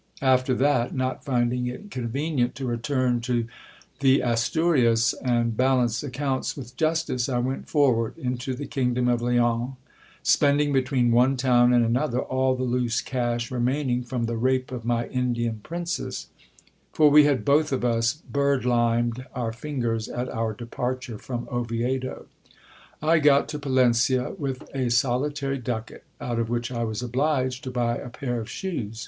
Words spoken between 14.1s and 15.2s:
the rape of my